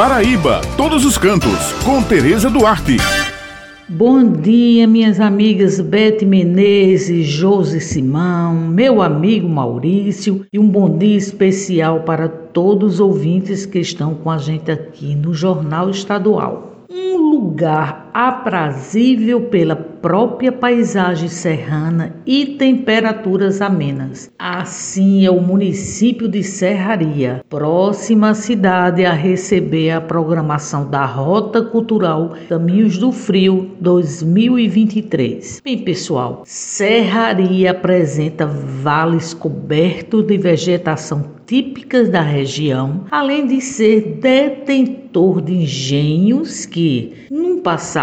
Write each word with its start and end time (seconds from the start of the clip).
Paraíba, 0.00 0.62
todos 0.78 1.04
os 1.04 1.18
cantos, 1.18 1.74
com 1.84 2.02
Tereza 2.02 2.48
Duarte. 2.48 2.96
Bom 3.86 4.32
dia, 4.32 4.86
minhas 4.86 5.20
amigas 5.20 5.78
Bete 5.78 6.24
Menezes, 6.24 7.26
Josi 7.26 7.82
Simão, 7.82 8.54
meu 8.54 9.02
amigo 9.02 9.46
Maurício 9.46 10.46
e 10.50 10.58
um 10.58 10.66
bom 10.66 10.96
dia 10.96 11.18
especial 11.18 12.00
para 12.00 12.30
todos 12.30 12.94
os 12.94 13.00
ouvintes 13.00 13.66
que 13.66 13.78
estão 13.78 14.14
com 14.14 14.30
a 14.30 14.38
gente 14.38 14.70
aqui 14.70 15.14
no 15.14 15.34
Jornal 15.34 15.90
Estadual 15.90 16.86
um 16.90 17.30
lugar 17.30 18.09
aprazível 18.12 19.42
pela 19.42 19.76
própria 19.76 20.50
paisagem 20.50 21.28
serrana 21.28 22.16
e 22.26 22.46
temperaturas 22.58 23.60
amenas. 23.60 24.30
Assim 24.38 25.24
é 25.24 25.30
o 25.30 25.40
município 25.40 26.28
de 26.28 26.42
Serraria, 26.42 27.44
próxima 27.48 28.34
cidade 28.34 29.04
a 29.04 29.12
receber 29.12 29.90
a 29.90 30.00
programação 30.00 30.88
da 30.88 31.04
Rota 31.04 31.62
Cultural 31.62 32.34
Caminhos 32.48 32.96
do 32.98 33.12
Frio 33.12 33.72
2023. 33.80 35.60
Bem, 35.62 35.78
pessoal, 35.78 36.42
Serraria 36.44 37.72
apresenta 37.72 38.46
vales 38.46 39.34
cobertos 39.34 40.26
de 40.26 40.38
vegetação 40.38 41.40
típicas 41.50 42.08
da 42.08 42.20
região, 42.20 43.06
além 43.10 43.44
de 43.44 43.60
ser 43.60 44.18
detentor 44.20 45.42
de 45.42 45.54
engenhos 45.54 46.64
que, 46.64 47.12
no 47.28 47.56
passado, 47.56 47.99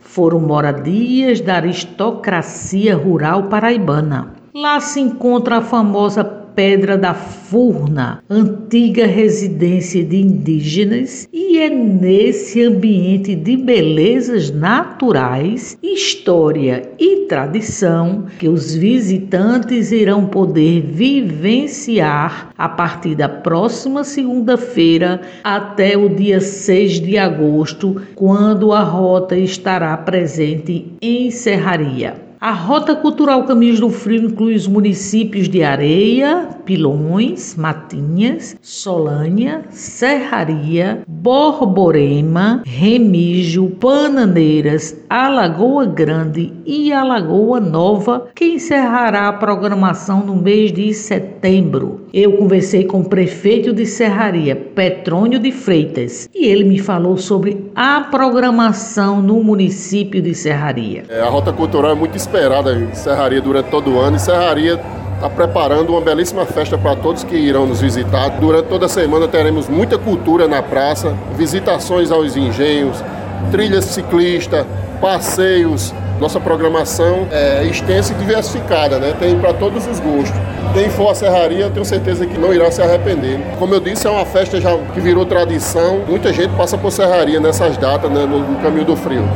foram 0.00 0.40
moradias 0.40 1.40
da 1.40 1.56
aristocracia 1.56 2.96
rural 2.96 3.44
paraibana. 3.44 4.34
Lá 4.54 4.80
se 4.80 5.00
encontra 5.00 5.58
a 5.58 5.62
famosa 5.62 6.39
Pedra 6.60 6.98
da 6.98 7.14
Furna, 7.14 8.22
antiga 8.28 9.06
residência 9.06 10.04
de 10.04 10.20
indígenas, 10.20 11.26
e 11.32 11.58
é 11.58 11.70
nesse 11.70 12.62
ambiente 12.62 13.34
de 13.34 13.56
belezas 13.56 14.50
naturais, 14.50 15.78
história 15.82 16.82
e 16.98 17.24
tradição 17.24 18.26
que 18.38 18.46
os 18.46 18.74
visitantes 18.74 19.90
irão 19.90 20.26
poder 20.26 20.82
vivenciar 20.82 22.50
a 22.58 22.68
partir 22.68 23.14
da 23.14 23.26
próxima 23.26 24.04
segunda-feira 24.04 25.22
até 25.42 25.96
o 25.96 26.10
dia 26.10 26.42
6 26.42 27.00
de 27.00 27.16
agosto, 27.16 28.02
quando 28.14 28.74
a 28.74 28.82
rota 28.82 29.34
estará 29.34 29.96
presente 29.96 30.92
em 31.00 31.30
Serraria. 31.30 32.29
A 32.42 32.52
Rota 32.52 32.96
Cultural 32.96 33.44
Caminhos 33.44 33.80
do 33.80 33.90
Frio 33.90 34.24
inclui 34.24 34.54
os 34.54 34.66
municípios 34.66 35.46
de 35.46 35.62
Areia, 35.62 36.48
Pilões, 36.64 37.54
Matinhas, 37.54 38.56
Solânia, 38.62 39.66
Serraria, 39.68 41.02
Borborema, 41.06 42.62
Remígio, 42.64 43.68
Pananeiras, 43.78 44.96
Alagoa 45.06 45.84
Grande 45.84 46.50
e 46.64 46.90
Alagoa 46.90 47.60
Nova, 47.60 48.30
que 48.34 48.46
encerrará 48.46 49.28
a 49.28 49.34
programação 49.34 50.24
no 50.24 50.34
mês 50.34 50.72
de 50.72 50.94
setembro. 50.94 52.06
Eu 52.12 52.32
conversei 52.32 52.84
com 52.84 53.00
o 53.00 53.04
prefeito 53.04 53.72
de 53.72 53.86
Serraria, 53.86 54.56
Petrônio 54.56 55.38
de 55.38 55.52
Freitas, 55.52 56.28
e 56.34 56.44
ele 56.44 56.64
me 56.64 56.78
falou 56.80 57.16
sobre 57.16 57.70
a 57.74 58.00
programação 58.00 59.22
no 59.22 59.42
município 59.44 60.20
de 60.20 60.34
Serraria. 60.34 61.04
É, 61.08 61.20
a 61.20 61.28
Rota 61.28 61.52
Cultural 61.52 61.92
é 61.92 61.94
muito 61.94 62.16
esperada 62.16 62.74
em 62.74 62.92
Serraria 62.94 63.40
durante 63.40 63.70
todo 63.70 63.92
o 63.92 64.00
ano 64.00 64.16
e 64.16 64.20
Serraria 64.20 64.80
está 65.14 65.30
preparando 65.30 65.90
uma 65.90 66.00
belíssima 66.00 66.44
festa 66.44 66.76
para 66.76 66.96
todos 66.96 67.22
que 67.22 67.36
irão 67.36 67.64
nos 67.64 67.80
visitar. 67.80 68.30
Durante 68.40 68.66
toda 68.66 68.86
a 68.86 68.88
semana 68.88 69.28
teremos 69.28 69.68
muita 69.68 69.96
cultura 69.96 70.48
na 70.48 70.62
praça, 70.62 71.14
visitações 71.36 72.10
aos 72.10 72.36
engenhos, 72.36 73.04
trilhas 73.52 73.84
ciclistas, 73.84 74.66
passeios. 75.00 75.94
Nossa 76.20 76.38
programação 76.38 77.26
é 77.32 77.64
extensa 77.64 78.12
e 78.12 78.16
diversificada, 78.16 78.98
né? 78.98 79.14
tem 79.18 79.38
para 79.38 79.54
todos 79.54 79.86
os 79.86 79.98
gostos. 79.98 80.38
Quem 80.74 80.90
for 80.90 81.10
à 81.10 81.14
serraria, 81.14 81.64
eu 81.64 81.70
tenho 81.70 81.84
certeza 81.84 82.26
que 82.26 82.36
não 82.36 82.52
irá 82.52 82.70
se 82.70 82.82
arrepender. 82.82 83.40
Como 83.58 83.74
eu 83.74 83.80
disse, 83.80 84.06
é 84.06 84.10
uma 84.10 84.26
festa 84.26 84.60
já 84.60 84.76
que 84.92 85.00
virou 85.00 85.24
tradição. 85.24 86.00
Muita 86.06 86.30
gente 86.30 86.54
passa 86.56 86.76
por 86.76 86.92
serraria 86.92 87.40
nessas 87.40 87.76
datas, 87.78 88.10
né? 88.10 88.26
no, 88.26 88.40
no 88.40 88.60
caminho 88.60 88.84
do 88.84 88.94
frio. 88.94 89.26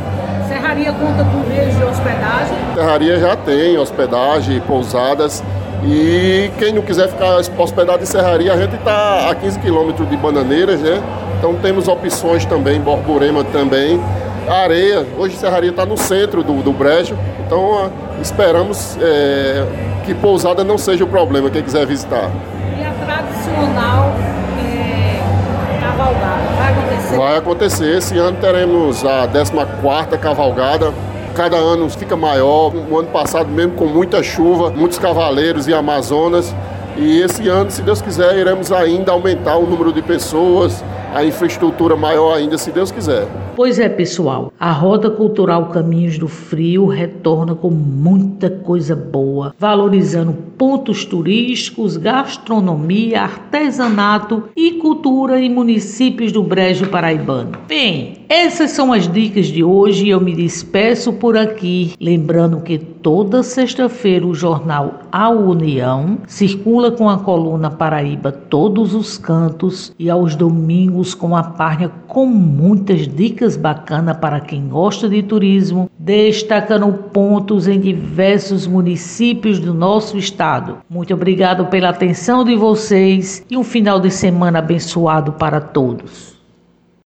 Serraria 0.47 0.93
conta 0.93 1.25
com 1.25 1.39
meios 1.49 1.75
de 1.75 1.83
hospedagem? 1.83 2.57
Serraria 2.75 3.19
já 3.19 3.35
tem 3.35 3.79
hospedagem, 3.79 4.61
pousadas. 4.61 5.43
E 5.83 6.51
quem 6.59 6.73
não 6.75 6.83
quiser 6.83 7.09
ficar 7.09 7.37
hospedado 7.59 8.03
em 8.03 8.07
Serraria, 8.07 8.53
a 8.53 8.57
gente 8.59 8.75
está 8.75 9.31
a 9.31 9.35
15 9.35 9.59
quilômetros 9.59 10.09
de 10.09 10.17
Bananeiras, 10.19 10.81
né? 10.81 11.03
Então 11.39 11.55
temos 11.55 11.89
opções 11.89 12.45
também, 12.45 12.81
Borborema 12.81 13.43
também. 13.43 14.01
A 14.47 14.63
areia, 14.63 15.07
hoje 15.17 15.37
Serraria 15.37 15.71
está 15.71 15.87
no 15.87 15.97
centro 15.97 16.43
do, 16.43 16.63
do 16.63 16.73
Brejo, 16.73 17.17
então 17.47 17.91
esperamos 18.21 18.99
é, 19.01 19.65
que 20.05 20.15
pousada 20.15 20.63
não 20.63 20.77
seja 20.77 21.03
o 21.03 21.07
problema, 21.07 21.49
quem 21.49 21.63
quiser 21.63 21.87
visitar. 21.87 22.31
E 22.79 22.85
a 22.85 22.93
tradicional 22.93 24.13
é, 24.59 25.81
cavalgada, 25.81 26.43
vai 26.59 26.73
acontecer? 26.73 27.17
Vai 27.17 27.37
acontecer, 27.39 27.97
esse 27.97 28.19
ano 28.19 28.37
teremos 28.39 29.05
a 29.05 29.27
14ª 29.29 30.19
cavalgada, 30.19 30.93
cada 31.35 31.57
ano 31.57 31.89
fica 31.91 32.17
maior. 32.17 32.73
O 32.91 32.99
ano 32.99 33.09
passado, 33.09 33.49
mesmo 33.49 33.73
com 33.73 33.87
muita 33.87 34.23
chuva, 34.23 34.71
muitos 34.71 34.99
cavaleiros 34.99 35.67
e 35.67 35.75
amazonas. 35.75 36.55
E 36.97 37.21
esse 37.21 37.49
ano, 37.49 37.71
se 37.71 37.83
Deus 37.83 38.01
quiser, 38.01 38.37
iremos 38.37 38.71
ainda 38.71 39.11
aumentar 39.11 39.57
o 39.57 39.67
número 39.67 39.93
de 39.93 40.01
pessoas, 40.01 40.85
a 41.15 41.25
infraestrutura 41.25 41.95
maior 41.95 42.37
ainda, 42.37 42.59
se 42.59 42.73
Deus 42.73 42.91
quiser. 42.91 43.29
Pois 43.55 43.79
é, 43.79 43.89
pessoal, 43.89 44.53
a 44.59 44.73
Roda 44.73 45.09
Cultural 45.09 45.67
Caminhos 45.67 46.19
do 46.19 46.27
Frio 46.27 46.87
retorna 46.87 47.55
com 47.55 47.71
muita 47.71 48.51
coisa 48.51 48.97
boa, 48.97 49.55
valorizando 49.57 50.33
pontos 50.59 51.05
turísticos, 51.05 51.97
gastronomia, 51.97 53.23
artesanato 53.23 54.49
e 54.57 54.73
cultura 54.73 55.41
em 55.41 55.49
municípios 55.49 56.33
do 56.33 56.43
Brejo 56.43 56.89
Paraibano. 56.89 57.53
Bem, 57.69 58.24
essas 58.29 58.71
são 58.71 58.93
as 58.93 59.07
dicas 59.07 59.47
de 59.47 59.63
hoje 59.63 60.07
e 60.07 60.11
eu 60.11 60.21
me 60.21 60.35
despeço 60.35 61.13
por 61.13 61.37
aqui, 61.37 61.93
lembrando 62.01 62.61
que 62.61 62.79
toda 62.79 63.43
sexta-feira 63.43 64.27
o 64.27 64.35
jornal 64.35 65.01
A 65.13 65.29
União 65.29 66.19
circula 66.27 66.91
com 66.91 67.09
a 67.09 67.19
coluna 67.19 67.71
Paraíba 67.71 68.33
Todos 68.33 68.95
os 68.95 69.19
Cantos 69.19 69.93
e 69.99 70.09
aos 70.09 70.35
domingos 70.35 71.15
com 71.15 71.37
a 71.37 71.43
página 71.43 71.93
com 72.07 72.27
muitas 72.27 73.07
dicas 73.07 73.57
bacanas 73.57 74.17
para 74.17 74.41
quem 74.41 74.69
gosta 74.69 75.09
de 75.09 75.23
turismo, 75.23 75.91
destacando 75.99 76.93
pontos 76.93 77.69
em 77.69 77.79
diversos 77.79 78.67
municípios 78.67 79.59
do 79.59 79.75
nosso 79.75 80.17
estado. 80.17 80.79
Muito 80.89 81.13
obrigado 81.13 81.67
pela 81.67 81.91
atenção 81.91 82.45
de 82.45 82.55
vocês 82.55 83.45
e 83.51 83.57
um 83.57 83.65
final 83.65 84.01
de 84.01 84.11
semana 84.11 84.61
abençoado 84.61 85.33
para 85.33 85.61
todos. 85.61 86.34